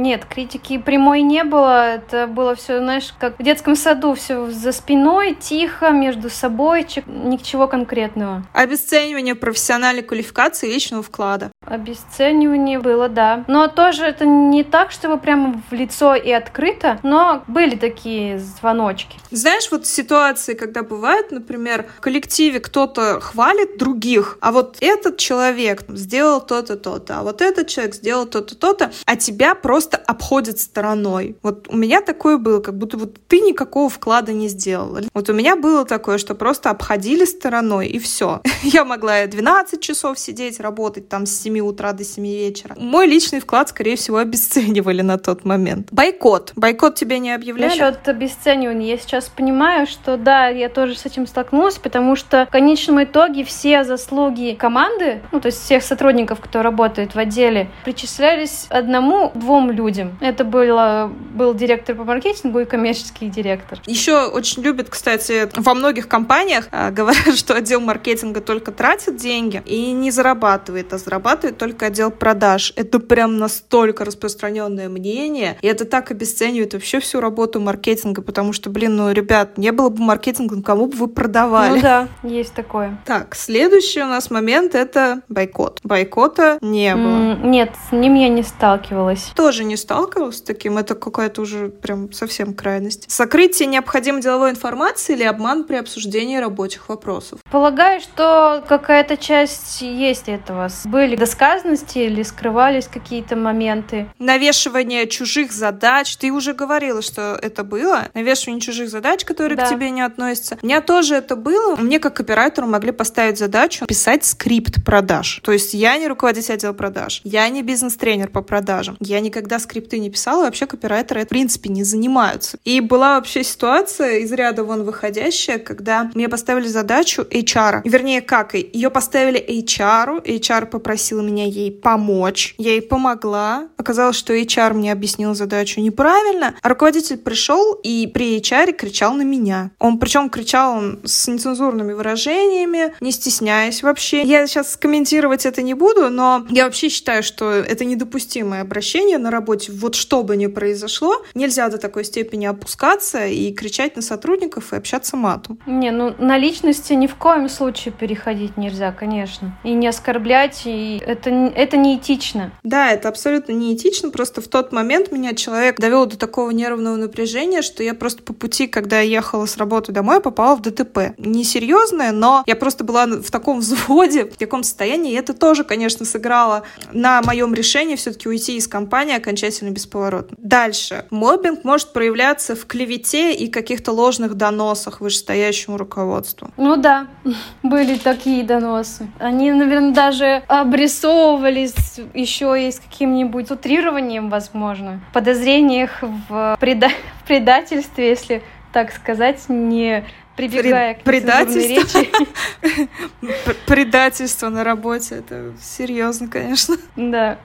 Нет, 0.02 0.24
критики 0.24 0.78
прямой 0.78 1.22
не 1.22 1.44
было. 1.44 1.94
Это 1.94 2.26
было 2.26 2.56
все, 2.56 2.80
знаешь, 2.80 3.14
как 3.20 3.38
в 3.38 3.42
детском 3.44 3.76
саду, 3.76 4.14
все 4.14 4.50
за 4.50 4.72
спиной, 4.72 5.36
тихо, 5.38 5.90
между 5.90 6.28
собой, 6.28 6.84
ничего 7.06 7.68
конкретного. 7.68 8.44
Обесценивание 8.52 9.36
профессиональной 9.36 10.02
квалификации 10.02 10.68
и 10.68 10.72
личного 10.74 11.04
вклада. 11.04 11.52
Обесценивание 11.64 12.80
было, 12.80 13.08
да. 13.08 13.44
Но 13.46 13.68
тоже 13.68 14.04
это 14.04 14.26
не 14.26 14.64
так, 14.64 14.90
чтобы 14.90 15.18
прямо 15.18 15.62
в 15.70 15.72
лицо 15.72 16.16
и 16.16 16.32
открыто, 16.32 16.98
но 17.04 17.44
были 17.46 17.76
такие 17.76 18.40
звоночки. 18.40 19.20
Знаешь, 19.30 19.70
вот 19.70 19.86
ситуации, 19.86 20.54
когда 20.54 20.82
бывает, 20.82 21.30
например, 21.30 21.86
в 21.98 22.00
коллективе 22.00 22.58
кто-то 22.58 23.20
хвалит 23.20 23.78
других, 23.78 24.36
а 24.40 24.50
вот 24.50 24.78
этот 24.80 25.18
человек 25.18 25.84
сделал 25.90 26.40
то-то, 26.40 26.76
то-то, 26.76 27.20
а 27.20 27.22
вот 27.22 27.40
этот 27.40 27.68
человек 27.68 27.94
сделал 27.94 28.26
то-то, 28.26 28.56
то-то, 28.56 28.90
а 29.06 29.14
тебя 29.14 29.54
просто 29.54 29.91
обходят 29.94 30.58
стороной. 30.58 31.36
Вот 31.42 31.68
у 31.68 31.76
меня 31.76 32.00
такое 32.00 32.38
было, 32.38 32.60
как 32.60 32.76
будто 32.76 32.96
вот 32.96 33.18
ты 33.28 33.40
никакого 33.40 33.88
вклада 33.88 34.32
не 34.32 34.48
сделал. 34.48 34.98
Вот 35.14 35.28
у 35.28 35.32
меня 35.32 35.56
было 35.56 35.84
такое, 35.84 36.18
что 36.18 36.34
просто 36.34 36.70
обходили 36.70 37.24
стороной, 37.24 37.88
и 37.88 37.98
все. 37.98 38.40
Я 38.62 38.84
могла 38.84 39.26
12 39.26 39.80
часов 39.80 40.18
сидеть, 40.18 40.60
работать 40.60 41.08
там 41.08 41.26
с 41.26 41.40
7 41.40 41.60
утра 41.60 41.92
до 41.92 42.04
7 42.04 42.24
вечера. 42.24 42.74
Мой 42.78 43.06
личный 43.06 43.40
вклад, 43.40 43.68
скорее 43.68 43.96
всего, 43.96 44.16
обесценивали 44.18 45.02
на 45.02 45.18
тот 45.18 45.44
момент. 45.44 45.88
Бойкот. 45.90 46.52
Бойкот 46.56 46.94
тебе 46.94 47.18
не 47.18 47.32
объявляли? 47.32 47.70
Насчет 47.70 48.08
обесценивания. 48.08 48.92
Я 48.92 48.98
сейчас 48.98 49.28
понимаю, 49.28 49.86
что 49.86 50.16
да, 50.16 50.48
я 50.48 50.68
тоже 50.68 50.96
с 50.96 51.06
этим 51.06 51.26
столкнулась, 51.26 51.78
потому 51.78 52.16
что 52.16 52.46
в 52.46 52.52
конечном 52.52 53.02
итоге 53.04 53.44
все 53.44 53.84
заслуги 53.84 54.56
команды, 54.58 55.20
ну, 55.32 55.40
то 55.40 55.46
есть 55.46 55.62
всех 55.62 55.82
сотрудников, 55.82 56.40
кто 56.40 56.62
работает 56.62 57.14
в 57.14 57.18
отделе, 57.18 57.70
причислялись 57.84 58.66
одному-двум 58.70 59.70
людям. 59.70 59.81
Это 60.20 60.44
было, 60.44 61.10
был 61.34 61.54
директор 61.54 61.96
по 61.96 62.04
маркетингу 62.04 62.60
и 62.60 62.64
коммерческий 62.64 63.28
директор. 63.28 63.80
Еще 63.86 64.26
очень 64.26 64.62
любят, 64.62 64.88
кстати, 64.88 65.48
во 65.54 65.74
многих 65.74 66.08
компаниях 66.08 66.68
э, 66.70 66.90
говорят, 66.92 67.36
что 67.36 67.54
отдел 67.54 67.80
маркетинга 67.80 68.40
только 68.40 68.72
тратит 68.72 69.16
деньги 69.16 69.62
и 69.66 69.92
не 69.92 70.10
зарабатывает, 70.10 70.92
а 70.92 70.98
зарабатывает 70.98 71.58
только 71.58 71.86
отдел 71.86 72.10
продаж. 72.10 72.72
Это 72.76 72.98
прям 72.98 73.38
настолько 73.38 74.04
распространенное 74.04 74.88
мнение, 74.88 75.58
и 75.60 75.66
это 75.66 75.84
так 75.84 76.10
обесценивает 76.10 76.74
вообще 76.74 77.00
всю 77.00 77.20
работу 77.20 77.60
маркетинга, 77.60 78.22
потому 78.22 78.52
что, 78.52 78.70
блин, 78.70 78.96
ну, 78.96 79.10
ребят, 79.12 79.58
не 79.58 79.72
было 79.72 79.88
бы 79.88 80.02
маркетинга, 80.02 80.56
ну, 80.56 80.62
кому 80.62 80.86
бы 80.86 80.96
вы 80.96 81.08
продавали? 81.08 81.76
Ну 81.76 81.82
да, 81.82 82.08
есть 82.22 82.54
такое. 82.54 82.98
Так, 83.04 83.34
следующий 83.34 84.02
у 84.02 84.06
нас 84.06 84.30
момент— 84.30 84.74
это 84.74 85.22
бойкот. 85.28 85.80
Бойкота 85.82 86.58
не 86.60 86.94
было. 86.94 87.02
Mm, 87.02 87.46
нет, 87.46 87.70
с 87.88 87.92
ним 87.92 88.14
я 88.14 88.28
не 88.28 88.42
сталкивалась. 88.42 89.32
Тоже 89.34 89.64
не 89.64 89.71
сталкивалась 89.76 90.38
с 90.38 90.42
таким, 90.42 90.78
это 90.78 90.94
какая-то 90.94 91.42
уже 91.42 91.68
прям 91.68 92.12
совсем 92.12 92.54
крайность. 92.54 93.10
Сокрытие 93.10 93.66
необходимой 93.68 94.22
деловой 94.22 94.50
информации 94.50 95.14
или 95.14 95.24
обман 95.24 95.64
при 95.64 95.76
обсуждении 95.76 96.36
рабочих 96.36 96.88
вопросов? 96.88 97.40
Полагаю, 97.50 98.00
что 98.00 98.64
какая-то 98.68 99.16
часть 99.16 99.82
есть 99.82 100.28
этого. 100.28 100.68
Были 100.84 101.16
досказанности 101.16 101.98
или 101.98 102.22
скрывались 102.22 102.86
какие-то 102.86 103.36
моменты. 103.36 104.10
Навешивание 104.18 105.06
чужих 105.06 105.52
задач. 105.52 106.16
Ты 106.16 106.30
уже 106.32 106.54
говорила, 106.54 107.02
что 107.02 107.38
это 107.40 107.64
было. 107.64 108.08
Навешивание 108.14 108.60
чужих 108.60 108.90
задач, 108.90 109.24
которые 109.24 109.56
да. 109.56 109.66
к 109.66 109.70
тебе 109.70 109.90
не 109.90 110.02
относятся. 110.02 110.58
У 110.62 110.66
меня 110.66 110.80
тоже 110.80 111.16
это 111.16 111.36
было. 111.36 111.76
Мне 111.76 111.98
как 111.98 112.14
копирайтеру 112.14 112.66
могли 112.66 112.92
поставить 112.92 113.38
задачу 113.38 113.86
писать 113.86 114.24
скрипт 114.24 114.84
продаж. 114.84 115.40
То 115.42 115.52
есть 115.52 115.74
я 115.74 115.96
не 115.98 116.08
руководитель 116.08 116.54
отдела 116.54 116.72
продаж. 116.72 117.20
Я 117.24 117.48
не 117.48 117.62
бизнес-тренер 117.62 118.28
по 118.28 118.42
продажам. 118.42 118.96
Я 119.00 119.20
никогда 119.20 119.51
никогда 119.52 119.58
скрипты 119.58 119.98
не 119.98 120.10
писала, 120.10 120.44
вообще 120.44 120.66
копирайтеры 120.66 121.24
в 121.24 121.28
принципе 121.28 121.68
не 121.68 121.84
занимаются. 121.84 122.58
И 122.64 122.80
была 122.80 123.16
вообще 123.16 123.44
ситуация 123.44 124.18
из 124.18 124.32
ряда 124.32 124.64
вон 124.64 124.84
выходящая, 124.84 125.58
когда 125.58 126.10
мне 126.14 126.28
поставили 126.28 126.68
задачу 126.68 127.22
HR. 127.22 127.82
Вернее, 127.84 128.22
как? 128.22 128.54
Ее 128.54 128.90
поставили 128.90 129.38
HR, 129.38 130.24
HR 130.24 130.66
попросил 130.66 131.22
меня 131.22 131.44
ей 131.44 131.70
помочь, 131.70 132.54
я 132.58 132.70
ей 132.72 132.82
помогла. 132.82 133.68
Оказалось, 133.76 134.16
что 134.16 134.34
HR 134.34 134.72
мне 134.72 134.92
объяснил 134.92 135.34
задачу 135.34 135.80
неправильно, 135.80 136.54
а 136.62 136.68
руководитель 136.68 137.18
пришел 137.18 137.74
и 137.74 138.06
при 138.06 138.38
HR 138.38 138.72
кричал 138.72 139.14
на 139.14 139.22
меня. 139.22 139.70
Он 139.78 139.98
причем 139.98 140.30
кричал 140.30 140.76
он 140.78 141.00
с 141.04 141.28
нецензурными 141.28 141.92
выражениями, 141.92 142.94
не 143.00 143.12
стесняясь 143.12 143.82
вообще. 143.82 144.22
Я 144.22 144.46
сейчас 144.46 144.76
комментировать 144.76 145.44
это 145.44 145.62
не 145.62 145.74
буду, 145.74 146.08
но 146.08 146.46
я 146.48 146.64
вообще 146.64 146.88
считаю, 146.88 147.22
что 147.22 147.50
это 147.50 147.84
недопустимое 147.84 148.62
обращение 148.62 149.18
на 149.18 149.30
работе. 149.42 149.72
Вот 149.72 149.94
что 149.94 150.22
бы 150.22 150.36
ни 150.36 150.46
произошло, 150.46 151.22
нельзя 151.34 151.68
до 151.68 151.78
такой 151.78 152.04
степени 152.04 152.46
опускаться 152.46 153.26
и 153.26 153.52
кричать 153.52 153.96
на 153.96 154.02
сотрудников 154.02 154.72
и 154.72 154.76
общаться 154.76 155.16
матом. 155.16 155.58
Не, 155.66 155.90
ну 155.90 156.14
на 156.18 156.38
личности 156.38 156.92
ни 156.92 157.06
в 157.08 157.16
коем 157.16 157.48
случае 157.48 157.92
переходить 157.92 158.56
нельзя, 158.56 158.92
конечно. 158.92 159.58
И 159.64 159.72
не 159.72 159.88
оскорблять, 159.88 160.62
и 160.64 161.02
это, 161.04 161.30
это 161.30 161.76
неэтично. 161.76 162.52
Да, 162.62 162.92
это 162.92 163.08
абсолютно 163.08 163.52
неэтично. 163.52 164.10
Просто 164.10 164.40
в 164.40 164.48
тот 164.48 164.72
момент 164.72 165.10
меня 165.10 165.34
человек 165.34 165.80
довел 165.80 166.06
до 166.06 166.16
такого 166.16 166.50
нервного 166.50 166.96
напряжения, 166.96 167.62
что 167.62 167.82
я 167.82 167.94
просто 167.94 168.22
по 168.22 168.32
пути, 168.32 168.66
когда 168.68 169.00
я 169.00 169.16
ехала 169.16 169.46
с 169.46 169.56
работы 169.56 169.92
домой, 169.92 170.20
попала 170.20 170.54
в 170.56 170.62
ДТП. 170.62 171.14
Несерьезное, 171.18 172.12
но 172.12 172.44
я 172.46 172.54
просто 172.54 172.84
была 172.84 173.06
в 173.06 173.30
таком 173.30 173.58
взводе, 173.58 174.26
в 174.26 174.36
таком 174.36 174.62
состоянии, 174.62 175.12
и 175.12 175.16
это 175.16 175.34
тоже, 175.34 175.64
конечно, 175.64 176.06
сыграло 176.06 176.62
на 176.92 177.22
моем 177.22 177.54
решении 177.54 177.96
все-таки 177.96 178.28
уйти 178.28 178.56
из 178.56 178.68
компании 178.68 179.16
окончательно 179.32 179.70
бесповоротно. 179.70 180.36
Дальше. 180.38 181.06
Мобинг 181.10 181.64
может 181.64 181.92
проявляться 181.92 182.54
в 182.54 182.66
клевете 182.66 183.32
и 183.32 183.48
каких-то 183.48 183.92
ложных 183.92 184.34
доносах 184.34 185.00
вышестоящему 185.00 185.78
руководству. 185.78 186.50
Ну 186.58 186.76
да, 186.76 187.06
были 187.62 187.96
такие 187.96 188.44
доносы. 188.44 189.10
Они, 189.18 189.50
наверное, 189.50 189.92
даже 189.92 190.42
обрисовывались 190.48 192.00
еще 192.12 192.68
и 192.68 192.70
с 192.70 192.78
каким-нибудь 192.78 193.50
утрированием, 193.50 194.28
возможно, 194.28 195.00
подозрениях 195.14 196.02
в, 196.28 196.56
преда 196.60 196.88
в 197.24 197.26
предательстве, 197.26 198.10
если 198.10 198.42
так 198.72 198.92
сказать, 198.92 199.48
не 199.48 200.04
прибегая 200.36 200.94
к 200.94 201.02
предательству. 201.02 202.00
речи. 202.00 202.88
Предательство 203.66 204.48
на 204.48 204.64
работе, 204.64 205.16
это 205.16 205.52
серьезно, 205.60 206.28
конечно. 206.28 206.76
Да. 206.96 207.38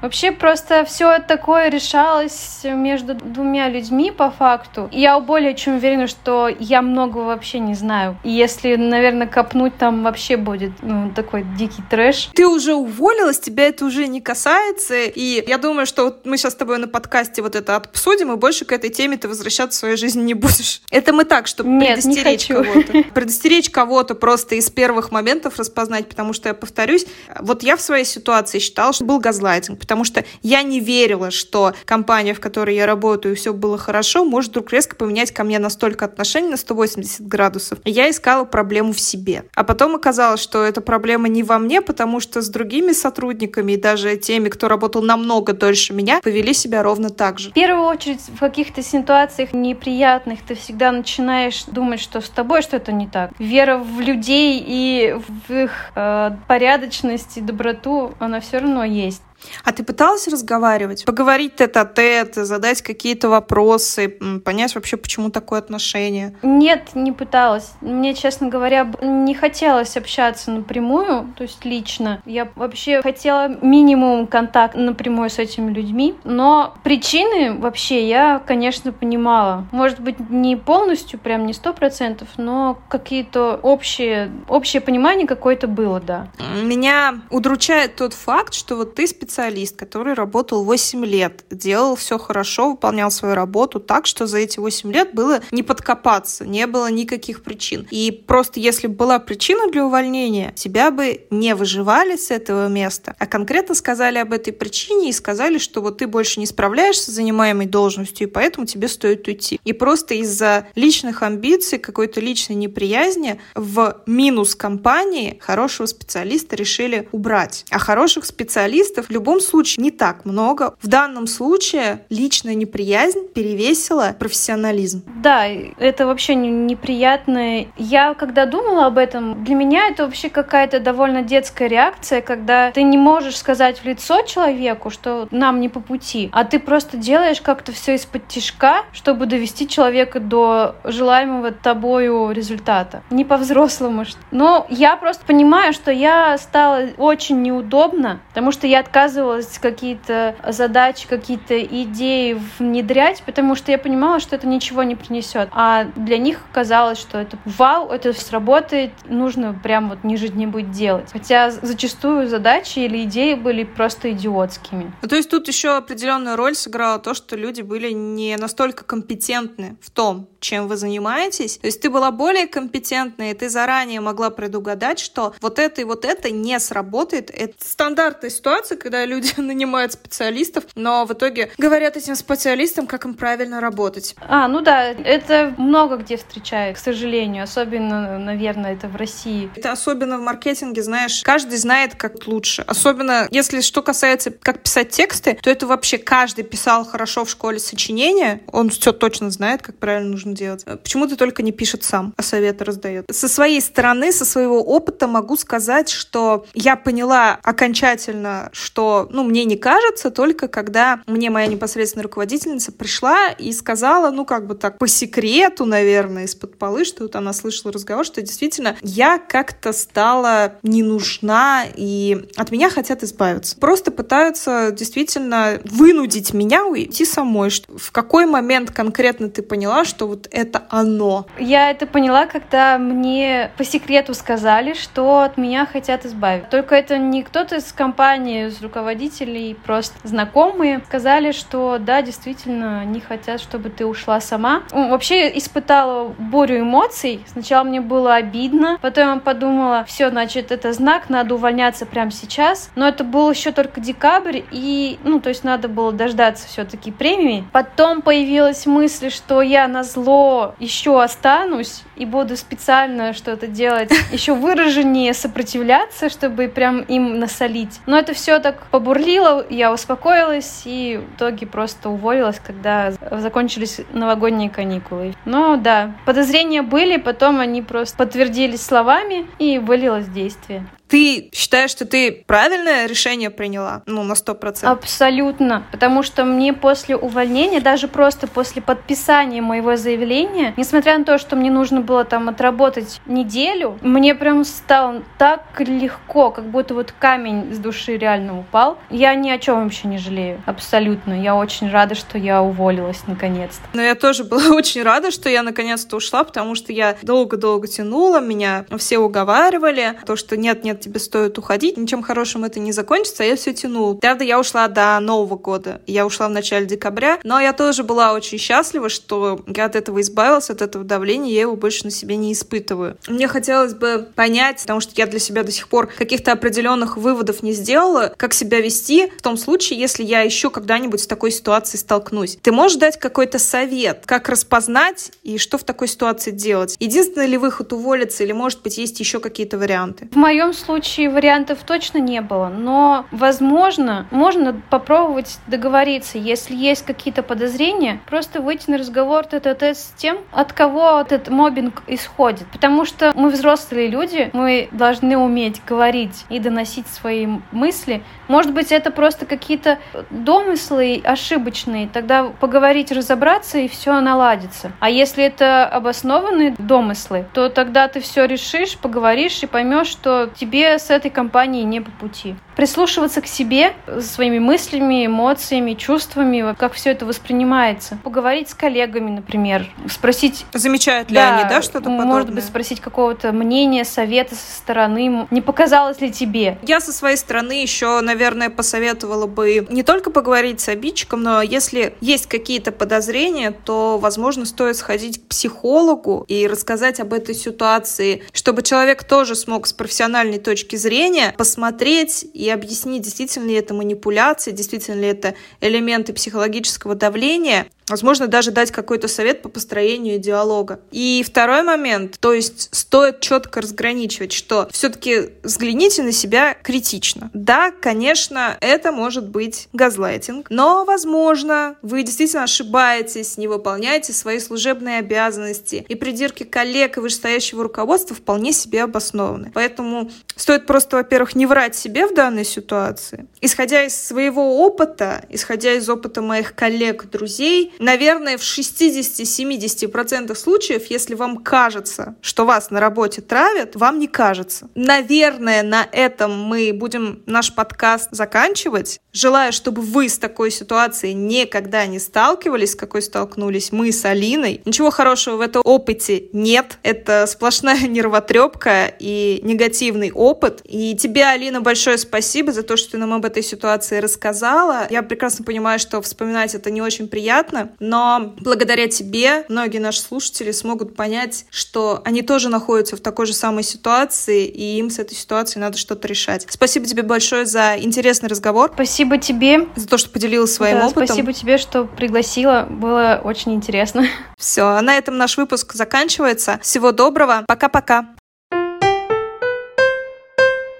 Вообще 0.00 0.30
просто 0.30 0.84
все 0.84 1.18
такое 1.18 1.70
решалось 1.70 2.60
между 2.64 3.14
двумя 3.14 3.68
людьми 3.68 4.10
по 4.10 4.30
факту. 4.30 4.88
И 4.92 5.00
я 5.00 5.18
более 5.18 5.54
чем 5.54 5.76
уверена, 5.76 6.06
что 6.06 6.48
я 6.48 6.82
много 6.82 7.18
вообще 7.18 7.58
не 7.58 7.74
знаю. 7.74 8.16
И 8.22 8.30
если, 8.30 8.76
наверное, 8.76 9.26
копнуть, 9.26 9.76
там 9.76 10.04
вообще 10.04 10.36
будет 10.36 10.72
ну, 10.82 11.10
такой 11.14 11.44
дикий 11.56 11.82
трэш. 11.90 12.30
Ты 12.34 12.46
уже 12.46 12.74
уволилась, 12.74 13.40
тебя 13.40 13.66
это 13.66 13.84
уже 13.84 14.06
не 14.06 14.20
касается. 14.20 14.94
И 15.04 15.44
я 15.48 15.58
думаю, 15.58 15.86
что 15.86 16.04
вот 16.04 16.26
мы 16.26 16.36
сейчас 16.36 16.52
с 16.52 16.56
тобой 16.56 16.78
на 16.78 16.88
подкасте 16.88 17.42
вот 17.42 17.56
это 17.56 17.76
обсудим, 17.76 18.32
и 18.32 18.36
больше 18.36 18.64
к 18.64 18.72
этой 18.72 18.90
теме 18.90 19.16
ты 19.16 19.28
возвращаться 19.28 19.76
в 19.76 19.80
свою 19.80 19.96
жизнь 19.96 20.22
не 20.22 20.34
будешь. 20.34 20.82
Это 20.90 21.12
мы 21.12 21.24
так, 21.24 21.46
чтобы 21.46 21.70
Нет, 21.70 21.96
предостеречь 21.96 22.48
кого-то. 22.48 23.04
Предостеречь 23.14 23.70
кого-то 23.70 24.14
просто 24.14 24.54
из 24.54 24.70
первых 24.70 25.10
моментов 25.10 25.58
распознать, 25.58 26.08
потому 26.08 26.32
что 26.32 26.48
я 26.48 26.54
повторюсь, 26.54 27.06
вот 27.40 27.62
я 27.62 27.76
в 27.76 27.80
своей 27.80 28.04
ситуации 28.04 28.58
считала, 28.58 28.92
что 28.92 29.04
был 29.04 29.18
газлайтинг, 29.18 29.78
потому 29.88 30.04
что 30.04 30.22
я 30.42 30.62
не 30.62 30.80
верила, 30.80 31.30
что 31.30 31.72
компания, 31.86 32.34
в 32.34 32.40
которой 32.40 32.76
я 32.76 32.84
работаю, 32.84 33.34
все 33.34 33.54
было 33.54 33.78
хорошо, 33.78 34.22
может 34.22 34.50
вдруг 34.50 34.70
резко 34.70 34.94
поменять 34.94 35.32
ко 35.32 35.44
мне 35.44 35.58
настолько 35.58 36.04
отношение 36.04 36.50
на 36.50 36.56
180 36.58 37.26
градусов. 37.26 37.78
Я 37.86 38.10
искала 38.10 38.44
проблему 38.44 38.92
в 38.92 39.00
себе. 39.00 39.44
А 39.54 39.64
потом 39.64 39.96
оказалось, 39.96 40.42
что 40.42 40.62
эта 40.62 40.82
проблема 40.82 41.28
не 41.28 41.42
во 41.42 41.58
мне, 41.58 41.80
потому 41.80 42.20
что 42.20 42.42
с 42.42 42.50
другими 42.50 42.92
сотрудниками 42.92 43.72
и 43.72 43.76
даже 43.78 44.18
теми, 44.18 44.50
кто 44.50 44.68
работал 44.68 45.00
намного 45.00 45.54
дольше 45.54 45.94
меня, 45.94 46.20
повели 46.20 46.52
себя 46.52 46.82
ровно 46.82 47.08
так 47.08 47.38
же. 47.38 47.50
В 47.50 47.54
первую 47.54 47.86
очередь, 47.86 48.20
в 48.20 48.38
каких-то 48.38 48.82
ситуациях 48.82 49.54
неприятных 49.54 50.40
ты 50.46 50.54
всегда 50.54 50.92
начинаешь 50.92 51.64
думать, 51.64 52.00
что 52.00 52.20
с 52.20 52.28
тобой 52.28 52.60
что-то 52.60 52.92
не 52.92 53.06
так. 53.06 53.30
Вера 53.38 53.78
в 53.78 54.00
людей 54.00 54.62
и 54.66 55.16
в 55.48 55.54
их 55.54 55.72
э, 55.94 56.32
порядочность 56.46 57.38
и 57.38 57.40
доброту, 57.40 58.12
она 58.18 58.40
все 58.40 58.58
равно 58.58 58.84
есть. 58.84 59.22
А 59.64 59.72
ты 59.72 59.84
пыталась 59.84 60.28
разговаривать? 60.28 61.04
Поговорить 61.04 61.56
тет-а-тет, 61.56 62.34
задать 62.34 62.82
какие-то 62.82 63.28
вопросы, 63.28 64.08
понять 64.44 64.74
вообще, 64.74 64.96
почему 64.96 65.30
такое 65.30 65.60
отношение? 65.60 66.36
Нет, 66.42 66.94
не 66.94 67.12
пыталась. 67.12 67.72
Мне, 67.80 68.14
честно 68.14 68.48
говоря, 68.48 68.90
не 69.00 69.34
хотелось 69.34 69.96
общаться 69.96 70.50
напрямую, 70.50 71.32
то 71.36 71.42
есть 71.42 71.64
лично. 71.64 72.22
Я 72.26 72.48
вообще 72.56 73.02
хотела 73.02 73.48
минимум 73.48 74.26
контакт 74.26 74.74
напрямую 74.74 75.30
с 75.30 75.38
этими 75.38 75.72
людьми, 75.72 76.14
но 76.24 76.74
причины 76.82 77.54
вообще 77.58 78.08
я, 78.08 78.42
конечно, 78.46 78.92
понимала. 78.92 79.66
Может 79.70 80.00
быть, 80.00 80.18
не 80.30 80.56
полностью, 80.56 81.18
прям 81.18 81.46
не 81.46 81.52
сто 81.52 81.72
процентов, 81.72 82.28
но 82.36 82.78
какие-то 82.88 83.60
общие, 83.62 84.32
общее 84.48 84.80
понимание 84.80 85.26
какое-то 85.26 85.66
было, 85.66 86.00
да. 86.00 86.28
Меня 86.62 87.20
удручает 87.30 87.96
тот 87.96 88.14
факт, 88.14 88.54
что 88.54 88.76
вот 88.76 88.94
ты 88.94 89.06
специально 89.06 89.27
специалист, 89.28 89.76
который 89.76 90.14
работал 90.14 90.64
8 90.64 91.04
лет, 91.04 91.44
делал 91.50 91.96
все 91.96 92.18
хорошо, 92.18 92.70
выполнял 92.70 93.10
свою 93.10 93.34
работу 93.34 93.78
так, 93.78 94.06
что 94.06 94.26
за 94.26 94.38
эти 94.38 94.58
8 94.58 94.90
лет 94.90 95.12
было 95.12 95.40
не 95.50 95.62
подкопаться, 95.62 96.46
не 96.46 96.66
было 96.66 96.90
никаких 96.90 97.42
причин. 97.42 97.86
И 97.90 98.10
просто 98.10 98.58
если 98.58 98.86
была 98.86 99.18
причина 99.18 99.70
для 99.70 99.84
увольнения, 99.84 100.52
тебя 100.56 100.90
бы 100.90 101.26
не 101.28 101.54
выживали 101.54 102.16
с 102.16 102.30
этого 102.30 102.68
места, 102.68 103.14
а 103.18 103.26
конкретно 103.26 103.74
сказали 103.74 104.16
об 104.16 104.32
этой 104.32 104.54
причине 104.54 105.10
и 105.10 105.12
сказали, 105.12 105.58
что 105.58 105.82
вот 105.82 105.98
ты 105.98 106.06
больше 106.06 106.40
не 106.40 106.46
справляешься 106.46 107.10
с 107.10 107.14
занимаемой 107.14 107.66
должностью, 107.66 108.28
и 108.28 108.30
поэтому 108.30 108.66
тебе 108.66 108.88
стоит 108.88 109.28
уйти. 109.28 109.60
И 109.64 109.74
просто 109.74 110.14
из-за 110.14 110.68
личных 110.74 111.22
амбиций, 111.22 111.78
какой-то 111.78 112.20
личной 112.20 112.56
неприязни 112.56 113.38
в 113.54 114.02
минус 114.06 114.54
компании 114.54 115.38
хорошего 115.40 115.86
специалиста 115.86 116.56
решили 116.56 117.08
убрать. 117.12 117.66
А 117.70 117.78
хороших 117.78 118.24
специалистов 118.24 119.10
любом 119.18 119.40
случае 119.40 119.82
не 119.82 119.90
так 119.90 120.24
много. 120.24 120.74
В 120.80 120.86
данном 120.86 121.26
случае 121.26 122.04
личная 122.08 122.54
неприязнь 122.54 123.26
перевесила 123.34 124.14
профессионализм. 124.18 125.02
Да, 125.22 125.46
это 125.46 126.06
вообще 126.06 126.34
неприятно. 126.36 127.66
Я, 127.76 128.14
когда 128.14 128.46
думала 128.46 128.86
об 128.86 128.98
этом, 128.98 129.44
для 129.44 129.54
меня 129.54 129.88
это 129.88 130.04
вообще 130.04 130.28
какая-то 130.28 130.78
довольно 130.78 131.22
детская 131.22 131.68
реакция, 131.68 132.20
когда 132.20 132.70
ты 132.70 132.82
не 132.82 132.96
можешь 132.96 133.36
сказать 133.36 133.80
в 133.80 133.84
лицо 133.84 134.22
человеку, 134.22 134.90
что 134.90 135.26
нам 135.30 135.60
не 135.60 135.68
по 135.68 135.80
пути, 135.80 136.30
а 136.32 136.44
ты 136.44 136.60
просто 136.60 136.96
делаешь 136.96 137.40
как-то 137.40 137.72
все 137.72 137.94
из-под 137.96 138.28
тишка, 138.28 138.84
чтобы 138.92 139.26
довести 139.26 139.68
человека 139.68 140.20
до 140.20 140.76
желаемого 140.84 141.50
тобою 141.50 142.30
результата. 142.30 143.02
Не 143.10 143.24
по-взрослому. 143.24 144.04
Но 144.30 144.66
я 144.68 144.96
просто 144.96 145.24
понимаю, 145.24 145.72
что 145.72 145.90
я 145.90 146.38
стала 146.38 146.88
очень 146.98 147.42
неудобно, 147.42 148.20
потому 148.28 148.52
что 148.52 148.66
я 148.66 148.78
отказываюсь 148.80 149.07
отказывалась 149.08 149.58
какие-то 149.58 150.36
задачи, 150.46 151.06
какие-то 151.08 151.60
идеи 151.62 152.40
внедрять, 152.58 153.22
потому 153.24 153.54
что 153.54 153.72
я 153.72 153.78
понимала, 153.78 154.20
что 154.20 154.36
это 154.36 154.46
ничего 154.46 154.82
не 154.82 154.96
принесет. 154.96 155.48
А 155.52 155.84
для 155.96 156.18
них 156.18 156.40
казалось, 156.52 156.98
что 156.98 157.18
это 157.18 157.38
вау, 157.44 157.88
это 157.88 158.12
сработает, 158.12 158.90
нужно 159.06 159.58
прям 159.62 159.88
вот 159.88 160.04
ниже 160.04 160.28
не 160.28 160.46
будет 160.46 160.70
делать. 160.70 161.08
Хотя 161.12 161.50
зачастую 161.50 162.28
задачи 162.28 162.80
или 162.80 163.04
идеи 163.04 163.34
были 163.34 163.64
просто 163.64 164.12
идиотскими. 164.12 164.92
Ну, 165.00 165.08
то 165.08 165.16
есть 165.16 165.30
тут 165.30 165.48
еще 165.48 165.76
определенную 165.76 166.36
роль 166.36 166.54
сыграло 166.54 166.98
то, 166.98 167.14
что 167.14 167.36
люди 167.36 167.62
были 167.62 167.90
не 167.92 168.36
настолько 168.36 168.84
компетентны 168.84 169.76
в 169.80 169.90
том, 169.90 170.28
чем 170.40 170.68
вы 170.68 170.76
занимаетесь. 170.76 171.58
То 171.58 171.66
есть 171.66 171.80
ты 171.80 171.90
была 171.90 172.10
более 172.10 172.46
компетентна, 172.46 173.30
и 173.30 173.34
ты 173.34 173.48
заранее 173.48 174.00
могла 174.00 174.30
предугадать, 174.30 174.98
что 174.98 175.34
вот 175.40 175.58
это 175.58 175.80
и 175.80 175.84
вот 175.84 176.04
это 176.04 176.30
не 176.30 176.58
сработает. 176.60 177.30
Это 177.30 177.54
стандартная 177.58 178.30
ситуация, 178.30 178.76
когда 178.76 178.97
люди 179.06 179.32
нанимают 179.36 179.92
специалистов, 179.92 180.64
но 180.74 181.04
в 181.04 181.12
итоге 181.12 181.50
говорят 181.58 181.96
этим 181.96 182.16
специалистам, 182.16 182.86
как 182.86 183.04
им 183.04 183.14
правильно 183.14 183.60
работать. 183.60 184.14
А, 184.26 184.48
ну 184.48 184.60
да, 184.60 184.84
это 184.84 185.54
много 185.58 185.96
где 185.96 186.16
встречаю, 186.16 186.74
к 186.74 186.78
сожалению. 186.78 187.44
Особенно, 187.44 188.18
наверное, 188.18 188.74
это 188.74 188.88
в 188.88 188.96
России. 188.96 189.50
Это 189.56 189.72
особенно 189.72 190.18
в 190.18 190.22
маркетинге, 190.22 190.82
знаешь, 190.82 191.22
каждый 191.22 191.58
знает, 191.58 191.94
как 191.94 192.26
лучше. 192.26 192.62
Особенно, 192.62 193.28
если 193.30 193.60
что 193.60 193.82
касается, 193.82 194.30
как 194.30 194.62
писать 194.62 194.90
тексты, 194.90 195.38
то 195.40 195.50
это 195.50 195.66
вообще 195.66 195.98
каждый 195.98 196.44
писал 196.44 196.84
хорошо 196.84 197.24
в 197.24 197.30
школе 197.30 197.58
сочинения, 197.58 198.40
он 198.52 198.70
все 198.70 198.92
точно 198.92 199.30
знает, 199.30 199.62
как 199.62 199.78
правильно 199.78 200.10
нужно 200.10 200.32
делать. 200.32 200.64
Почему-то 200.64 201.16
только 201.16 201.42
не 201.42 201.52
пишет 201.52 201.84
сам, 201.84 202.14
а 202.16 202.22
советы 202.22 202.64
раздает. 202.64 203.06
Со 203.10 203.28
своей 203.28 203.60
стороны, 203.60 204.12
со 204.12 204.24
своего 204.24 204.62
опыта 204.62 205.06
могу 205.06 205.36
сказать, 205.36 205.90
что 205.90 206.46
я 206.54 206.76
поняла 206.76 207.38
окончательно, 207.42 208.50
что 208.52 208.87
ну, 209.10 209.24
мне 209.24 209.44
не 209.44 209.56
кажется, 209.56 210.10
только 210.10 210.48
когда 210.48 211.00
мне 211.06 211.30
моя 211.30 211.46
непосредственная 211.46 212.04
руководительница 212.04 212.72
пришла 212.72 213.28
и 213.30 213.52
сказала, 213.52 214.10
ну, 214.10 214.24
как 214.24 214.46
бы 214.46 214.54
так, 214.54 214.78
по 214.78 214.88
секрету, 214.88 215.64
наверное, 215.64 216.24
из-под 216.24 216.58
полы, 216.58 216.84
что 216.84 217.04
вот 217.04 217.16
она 217.16 217.32
слышала 217.32 217.72
разговор, 217.72 218.04
что 218.04 218.22
действительно 218.22 218.76
я 218.82 219.18
как-то 219.18 219.72
стала 219.72 220.54
не 220.62 220.82
нужна, 220.82 221.64
и 221.74 222.28
от 222.36 222.50
меня 222.50 222.70
хотят 222.70 223.02
избавиться. 223.02 223.56
Просто 223.58 223.90
пытаются 223.90 224.70
действительно 224.72 225.60
вынудить 225.64 226.34
меня 226.34 226.64
уйти 226.64 227.04
самой. 227.04 227.48
В 227.68 227.92
какой 227.92 228.26
момент 228.26 228.70
конкретно 228.72 229.30
ты 229.30 229.42
поняла, 229.42 229.84
что 229.84 230.06
вот 230.06 230.28
это 230.30 230.64
оно? 230.70 231.26
Я 231.38 231.70
это 231.70 231.86
поняла, 231.86 232.26
когда 232.26 232.78
мне 232.78 233.52
по 233.56 233.64
секрету 233.64 234.14
сказали, 234.14 234.74
что 234.74 235.20
от 235.20 235.36
меня 235.38 235.66
хотят 235.66 236.04
избавить. 236.04 236.50
Только 236.50 236.74
это 236.74 236.98
не 236.98 237.22
кто-то 237.22 237.56
из 237.56 237.72
компании, 237.72 238.48
из 238.48 238.60
руководителей, 238.78 239.54
просто 239.54 239.96
знакомые 240.04 240.80
сказали, 240.86 241.32
что 241.32 241.78
да, 241.78 242.00
действительно, 242.02 242.84
не 242.84 243.00
хотят, 243.00 243.40
чтобы 243.40 243.70
ты 243.70 243.84
ушла 243.84 244.20
сама. 244.20 244.62
Вообще 244.70 245.36
испытала 245.36 246.08
бурю 246.18 246.60
эмоций. 246.60 247.24
Сначала 247.26 247.64
мне 247.64 247.80
было 247.80 248.14
обидно, 248.14 248.78
потом 248.80 249.14
я 249.14 249.20
подумала, 249.20 249.84
все, 249.86 250.10
значит, 250.10 250.52
это 250.52 250.72
знак, 250.72 251.10
надо 251.10 251.34
увольняться 251.34 251.86
прямо 251.86 252.10
сейчас. 252.10 252.70
Но 252.76 252.86
это 252.86 253.04
был 253.04 253.30
еще 253.30 253.52
только 253.52 253.80
декабрь, 253.80 254.42
и, 254.50 254.98
ну, 255.02 255.20
то 255.20 255.28
есть 255.28 255.44
надо 255.44 255.68
было 255.68 255.92
дождаться 255.92 256.46
все-таки 256.46 256.92
премии. 256.92 257.44
Потом 257.52 258.02
появилась 258.02 258.66
мысль, 258.66 259.10
что 259.10 259.42
я 259.42 259.66
на 259.66 259.82
зло 259.82 260.54
еще 260.58 261.02
останусь 261.02 261.82
и 261.96 262.06
буду 262.06 262.36
специально 262.36 263.12
что-то 263.12 263.48
делать, 263.48 263.90
еще 264.12 264.34
выраженнее 264.34 265.14
сопротивляться, 265.14 266.08
чтобы 266.08 266.48
прям 266.48 266.80
им 266.82 267.18
насолить. 267.18 267.80
Но 267.86 267.98
это 267.98 268.14
все 268.14 268.38
так 268.38 268.57
побурлило, 268.70 269.44
я 269.48 269.72
успокоилась 269.72 270.62
и 270.64 270.98
в 270.98 271.16
итоге 271.16 271.46
просто 271.46 271.88
уволилась, 271.90 272.40
когда 272.44 272.92
закончились 273.12 273.80
новогодние 273.92 274.50
каникулы. 274.50 275.14
Но 275.24 275.56
да, 275.56 275.94
подозрения 276.04 276.62
были, 276.62 276.96
потом 276.96 277.40
они 277.40 277.62
просто 277.62 277.96
подтвердились 277.96 278.62
словами 278.62 279.26
и 279.38 279.58
вылилось 279.58 280.08
действие. 280.08 280.66
Ты 280.88 281.30
считаешь, 281.32 281.70
что 281.70 281.84
ты 281.84 282.24
правильное 282.26 282.86
решение 282.86 283.30
приняла? 283.30 283.82
Ну, 283.86 284.02
на 284.02 284.14
сто 284.14 284.34
процентов. 284.34 284.78
Абсолютно. 284.78 285.64
Потому 285.70 286.02
что 286.02 286.24
мне 286.24 286.52
после 286.52 286.96
увольнения, 286.96 287.60
даже 287.60 287.88
просто 287.88 288.26
после 288.26 288.62
подписания 288.62 289.42
моего 289.42 289.76
заявления, 289.76 290.54
несмотря 290.56 290.98
на 290.98 291.04
то, 291.04 291.18
что 291.18 291.36
мне 291.36 291.50
нужно 291.50 291.82
было 291.82 292.04
там 292.04 292.28
отработать 292.28 293.00
неделю, 293.06 293.78
мне 293.82 294.14
прям 294.14 294.44
стало 294.44 295.02
так 295.18 295.42
легко, 295.60 296.30
как 296.30 296.46
будто 296.46 296.74
вот 296.74 296.92
камень 296.98 297.52
с 297.54 297.58
души 297.58 297.98
реально 297.98 298.38
упал. 298.38 298.78
Я 298.90 299.14
ни 299.14 299.28
о 299.30 299.38
чем 299.38 299.64
вообще 299.64 299.88
не 299.88 299.98
жалею. 299.98 300.42
Абсолютно. 300.46 301.12
Я 301.12 301.36
очень 301.36 301.70
рада, 301.70 301.94
что 301.94 302.16
я 302.16 302.42
уволилась 302.42 303.02
наконец-то. 303.06 303.62
Но 303.74 303.82
я 303.82 303.94
тоже 303.94 304.24
была 304.24 304.48
очень 304.54 304.82
рада, 304.82 305.10
что 305.10 305.28
я 305.28 305.42
наконец-то 305.42 305.96
ушла, 305.96 306.24
потому 306.24 306.54
что 306.54 306.72
я 306.72 306.96
долго-долго 307.02 307.66
тянула, 307.66 308.20
меня 308.20 308.64
все 308.78 308.98
уговаривали, 308.98 309.98
то, 310.06 310.16
что 310.16 310.36
нет-нет, 310.36 310.77
тебе 310.80 311.00
стоит 311.00 311.38
уходить, 311.38 311.76
ничем 311.76 312.02
хорошим 312.02 312.44
это 312.44 312.60
не 312.60 312.72
закончится, 312.72 313.22
а 313.22 313.26
я 313.26 313.36
все 313.36 313.52
тянула. 313.52 313.94
Правда, 313.94 314.24
я 314.24 314.38
ушла 314.38 314.68
до 314.68 314.98
Нового 315.00 315.36
года, 315.36 315.80
я 315.86 316.06
ушла 316.06 316.28
в 316.28 316.30
начале 316.30 316.66
декабря, 316.66 317.18
но 317.24 317.40
я 317.40 317.52
тоже 317.52 317.82
была 317.82 318.12
очень 318.12 318.38
счастлива, 318.38 318.88
что 318.88 319.44
я 319.46 319.66
от 319.66 319.76
этого 319.76 320.00
избавилась, 320.00 320.50
от 320.50 320.62
этого 320.62 320.84
давления, 320.84 321.32
я 321.32 321.42
его 321.42 321.56
больше 321.56 321.84
на 321.84 321.90
себе 321.90 322.16
не 322.16 322.32
испытываю. 322.32 322.96
Мне 323.08 323.28
хотелось 323.28 323.74
бы 323.74 324.08
понять, 324.14 324.62
потому 324.62 324.80
что 324.80 324.92
я 324.96 325.06
для 325.06 325.18
себя 325.18 325.42
до 325.42 325.50
сих 325.50 325.68
пор 325.68 325.88
каких-то 325.88 326.32
определенных 326.32 326.96
выводов 326.96 327.42
не 327.42 327.52
сделала, 327.52 328.12
как 328.16 328.34
себя 328.34 328.60
вести 328.60 329.10
в 329.18 329.22
том 329.22 329.36
случае, 329.36 329.78
если 329.78 330.02
я 330.02 330.22
еще 330.22 330.50
когда-нибудь 330.50 331.00
с 331.00 331.06
такой 331.06 331.30
ситуацией 331.30 331.80
столкнусь. 331.80 332.38
Ты 332.40 332.52
можешь 332.52 332.78
дать 332.78 332.98
какой-то 332.98 333.38
совет, 333.38 334.04
как 334.06 334.28
распознать 334.28 335.12
и 335.22 335.38
что 335.38 335.58
в 335.58 335.64
такой 335.64 335.88
ситуации 335.88 336.30
делать? 336.30 336.76
Единственный 336.78 337.26
ли 337.26 337.36
выход 337.36 337.72
уволиться 337.72 338.24
или, 338.24 338.32
может 338.32 338.62
быть, 338.62 338.78
есть 338.78 338.98
еще 339.00 339.20
какие-то 339.20 339.58
варианты? 339.58 340.08
В 340.12 340.16
моем 340.16 340.52
случае 340.52 340.67
случае 340.68 341.08
вариантов 341.08 341.60
точно 341.64 341.96
не 341.96 342.20
было, 342.20 342.48
но, 342.48 343.06
возможно, 343.10 344.06
можно 344.10 344.52
попробовать 344.68 345.38
договориться, 345.46 346.18
если 346.18 346.54
есть 346.54 346.84
какие-то 346.84 347.22
подозрения, 347.22 348.00
просто 348.04 348.42
выйти 348.42 348.70
на 348.70 348.76
разговор 348.76 349.24
тет 349.24 349.46
-тет 349.46 349.74
с 349.74 349.94
тем, 349.96 350.18
от 350.30 350.52
кого 350.52 351.00
этот 351.00 351.30
мобинг 351.30 351.82
исходит. 351.86 352.46
Потому 352.52 352.84
что 352.84 353.12
мы 353.14 353.30
взрослые 353.30 353.88
люди, 353.88 354.28
мы 354.34 354.68
должны 354.70 355.16
уметь 355.16 355.62
говорить 355.64 356.26
и 356.28 356.38
доносить 356.38 356.86
свои 356.86 357.26
мысли. 357.50 358.02
Может 358.28 358.52
быть, 358.52 358.70
это 358.70 358.90
просто 358.90 359.24
какие-то 359.24 359.78
домыслы 360.10 361.00
ошибочные, 361.02 361.88
тогда 361.88 362.24
поговорить, 362.24 362.92
разобраться, 362.92 363.56
и 363.58 363.68
все 363.68 363.98
наладится. 364.00 364.72
А 364.80 364.90
если 364.90 365.24
это 365.24 365.64
обоснованные 365.64 366.54
домыслы, 366.58 367.24
то 367.32 367.48
тогда 367.48 367.88
ты 367.88 368.00
все 368.00 368.26
решишь, 368.26 368.76
поговоришь 368.76 369.42
и 369.42 369.46
поймешь, 369.46 369.86
что 369.86 370.28
тебе 370.38 370.57
тебе 370.58 370.78
с 370.78 370.90
этой 370.90 371.10
компанией 371.10 371.64
не 371.64 371.80
по 371.80 371.90
пути. 371.90 372.34
Прислушиваться 372.56 373.20
к 373.20 373.28
себе, 373.28 373.74
своими 374.00 374.40
мыслями, 374.40 375.06
эмоциями, 375.06 375.74
чувствами, 375.74 376.56
как 376.58 376.72
все 376.72 376.90
это 376.90 377.06
воспринимается. 377.06 377.98
Поговорить 378.02 378.50
с 378.50 378.54
коллегами, 378.54 379.10
например, 379.10 379.66
спросить... 379.88 380.44
Замечают 380.52 381.10
ли 381.10 381.14
да, 381.14 381.36
они, 381.36 381.48
да, 381.48 381.62
что-то 381.62 381.84
подобное? 381.84 382.06
Может 382.06 382.34
быть, 382.34 382.44
спросить 382.44 382.80
какого-то 382.80 383.30
мнения, 383.30 383.84
совета 383.84 384.34
со 384.34 384.56
стороны. 384.56 385.28
Не 385.30 385.40
показалось 385.40 386.00
ли 386.00 386.10
тебе? 386.10 386.58
Я 386.62 386.80
со 386.80 386.92
своей 386.92 387.16
стороны 387.16 387.62
еще, 387.62 388.00
наверное, 388.00 388.50
посоветовала 388.50 389.28
бы 389.28 389.64
не 389.70 389.84
только 389.84 390.10
поговорить 390.10 390.60
с 390.60 390.68
обидчиком, 390.68 391.22
но 391.22 391.42
если 391.42 391.94
есть 392.00 392.26
какие-то 392.26 392.72
подозрения, 392.72 393.52
то, 393.52 393.98
возможно, 393.98 394.44
стоит 394.44 394.76
сходить 394.76 395.22
к 395.22 395.28
психологу 395.28 396.24
и 396.26 396.48
рассказать 396.48 396.98
об 396.98 397.12
этой 397.12 397.36
ситуации, 397.36 398.24
чтобы 398.32 398.62
человек 398.62 399.04
тоже 399.04 399.36
смог 399.36 399.68
с 399.68 399.72
профессиональной 399.72 400.38
точки 400.48 400.76
зрения 400.76 401.34
посмотреть 401.36 402.24
и 402.32 402.48
объяснить, 402.48 403.02
действительно 403.02 403.48
ли 403.48 403.52
это 403.52 403.74
манипуляция, 403.74 404.52
действительно 404.52 404.98
ли 404.98 405.08
это 405.08 405.34
элементы 405.60 406.14
психологического 406.14 406.94
давления, 406.94 407.66
Возможно, 407.88 408.26
даже 408.26 408.50
дать 408.50 408.70
какой-то 408.70 409.08
совет 409.08 409.42
по 409.42 409.48
построению 409.48 410.18
диалога. 410.18 410.80
И 410.90 411.24
второй 411.26 411.62
момент, 411.62 412.18
то 412.20 412.32
есть 412.32 412.68
стоит 412.72 413.20
четко 413.20 413.60
разграничивать, 413.60 414.32
что 414.32 414.68
все-таки 414.70 415.30
взгляните 415.42 416.02
на 416.02 416.12
себя 416.12 416.54
критично. 416.54 417.30
Да, 417.32 417.70
конечно, 417.70 418.56
это 418.60 418.92
может 418.92 419.28
быть 419.28 419.68
газлайтинг, 419.72 420.50
но, 420.50 420.84
возможно, 420.84 421.76
вы 421.82 422.02
действительно 422.02 422.44
ошибаетесь, 422.44 423.38
не 423.38 423.48
выполняете 423.48 424.12
свои 424.12 424.38
служебные 424.38 424.98
обязанности, 424.98 425.84
и 425.88 425.94
придирки 425.94 426.42
коллег 426.44 426.96
и 426.96 427.00
вышестоящего 427.00 427.62
руководства 427.62 428.16
вполне 428.16 428.52
себе 428.52 428.82
обоснованы. 428.82 429.50
Поэтому 429.54 430.10
стоит 430.36 430.66
просто, 430.66 430.96
во-первых, 430.96 431.34
не 431.34 431.46
врать 431.46 431.76
себе 431.76 432.06
в 432.06 432.14
данной 432.14 432.44
ситуации. 432.44 433.26
Исходя 433.40 433.84
из 433.84 433.94
своего 433.94 434.64
опыта, 434.64 435.24
исходя 435.28 435.74
из 435.74 435.88
опыта 435.88 436.22
моих 436.22 436.54
коллег, 436.54 437.06
друзей, 437.10 437.72
наверное, 437.78 438.38
в 438.38 438.42
60-70% 438.42 440.34
случаев, 440.34 440.86
если 440.90 441.14
вам 441.14 441.38
кажется, 441.38 442.16
что 442.20 442.44
вас 442.44 442.70
на 442.70 442.80
работе 442.80 443.20
травят, 443.20 443.76
вам 443.76 443.98
не 443.98 444.08
кажется. 444.08 444.68
Наверное, 444.74 445.62
на 445.62 445.86
этом 445.90 446.40
мы 446.42 446.72
будем 446.72 447.22
наш 447.26 447.54
подкаст 447.54 448.08
заканчивать. 448.10 449.00
Желаю, 449.12 449.52
чтобы 449.52 449.82
вы 449.82 450.08
с 450.08 450.18
такой 450.18 450.50
ситуацией 450.50 451.14
никогда 451.14 451.86
не 451.86 451.98
сталкивались, 451.98 452.72
с 452.72 452.76
какой 452.76 453.02
столкнулись 453.02 453.72
мы 453.72 453.92
с 453.92 454.04
Алиной. 454.04 454.60
Ничего 454.64 454.90
хорошего 454.90 455.36
в 455.36 455.40
этом 455.40 455.62
опыте 455.64 456.28
нет. 456.32 456.78
Это 456.82 457.26
сплошная 457.26 457.80
нервотрепка 457.88 458.92
и 458.98 459.40
негативный 459.42 460.12
опыт. 460.12 460.60
И 460.64 460.94
тебе, 460.96 461.24
Алина, 461.24 461.60
большое 461.60 461.98
спасибо 461.98 462.52
за 462.52 462.62
то, 462.62 462.76
что 462.76 462.92
ты 462.92 462.98
нам 462.98 463.12
об 463.12 463.24
этой 463.24 463.42
ситуации 463.42 463.98
рассказала. 463.98 464.86
Я 464.90 465.02
прекрасно 465.02 465.44
понимаю, 465.44 465.78
что 465.78 466.00
вспоминать 466.02 466.54
это 466.54 466.70
не 466.70 466.82
очень 466.82 467.08
приятно, 467.08 467.67
но 467.80 468.34
благодаря 468.40 468.88
тебе 468.88 469.44
многие 469.48 469.78
наши 469.78 470.00
слушатели 470.00 470.52
смогут 470.52 470.96
понять, 470.96 471.46
что 471.50 472.02
они 472.04 472.22
тоже 472.22 472.48
находятся 472.48 472.96
в 472.96 473.00
такой 473.00 473.26
же 473.26 473.32
самой 473.32 473.62
ситуации, 473.62 474.46
и 474.46 474.78
им 474.78 474.90
с 474.90 474.98
этой 474.98 475.14
ситуацией 475.14 475.60
надо 475.62 475.78
что-то 475.78 476.08
решать. 476.08 476.46
Спасибо 476.48 476.86
тебе 476.86 477.02
большое 477.02 477.46
за 477.46 477.76
интересный 477.78 478.28
разговор. 478.28 478.70
Спасибо 478.74 479.18
тебе. 479.18 479.68
За 479.76 479.86
то, 479.86 479.98
что 479.98 480.10
поделилась 480.10 480.52
своим 480.52 480.78
да, 480.78 480.86
опытом. 480.86 481.06
Спасибо 481.06 481.32
тебе, 481.32 481.58
что 481.58 481.84
пригласила. 481.84 482.66
Было 482.68 483.20
очень 483.22 483.54
интересно. 483.54 484.06
Все, 484.36 484.66
а 484.66 484.82
на 484.82 484.96
этом 484.96 485.16
наш 485.16 485.36
выпуск 485.36 485.74
заканчивается. 485.74 486.58
Всего 486.62 486.92
доброго. 486.92 487.44
Пока-пока. 487.46 488.17